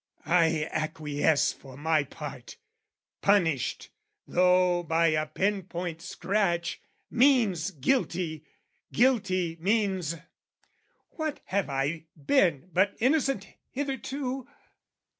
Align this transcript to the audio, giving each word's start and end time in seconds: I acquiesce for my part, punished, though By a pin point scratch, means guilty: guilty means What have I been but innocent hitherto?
I 0.25 0.67
acquiesce 0.71 1.53
for 1.53 1.77
my 1.77 2.03
part, 2.03 2.57
punished, 3.21 3.91
though 4.25 4.81
By 4.81 5.09
a 5.09 5.27
pin 5.27 5.61
point 5.61 6.01
scratch, 6.01 6.81
means 7.11 7.69
guilty: 7.69 8.43
guilty 8.91 9.57
means 9.59 10.15
What 11.11 11.41
have 11.45 11.69
I 11.69 12.05
been 12.17 12.71
but 12.73 12.95
innocent 12.99 13.47
hitherto? 13.69 14.47